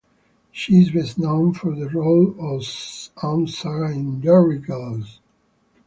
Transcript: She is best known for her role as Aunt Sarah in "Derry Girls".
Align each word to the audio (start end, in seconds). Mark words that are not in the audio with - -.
She 0.51 0.77
is 0.81 0.89
best 0.89 1.19
known 1.19 1.53
for 1.53 1.75
her 1.75 1.87
role 1.87 2.33
as 2.57 3.11
Aunt 3.21 3.51
Sarah 3.51 3.93
in 3.93 4.19
"Derry 4.19 4.57
Girls". 4.57 5.19